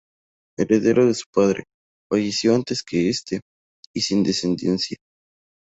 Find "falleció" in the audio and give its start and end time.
2.11-2.55